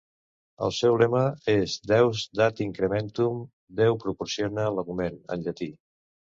El 0.67 0.71
seu 0.77 0.95
lema 1.01 1.21
és 1.55 1.75
"Deus 1.91 2.25
Dat 2.41 2.63
Incrementum", 2.67 3.39
"Déu 3.83 4.01
proporciona 4.07 4.69
l'augment" 4.81 5.25
en 5.39 5.49
llatí 5.49 5.73